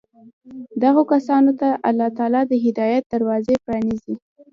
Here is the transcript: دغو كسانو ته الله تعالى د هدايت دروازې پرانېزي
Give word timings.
دغو 0.81 1.01
كسانو 1.13 1.51
ته 1.59 1.67
الله 1.89 2.09
تعالى 2.17 2.41
د 2.47 2.53
هدايت 2.65 3.03
دروازې 3.13 3.55
پرانېزي 3.65 4.15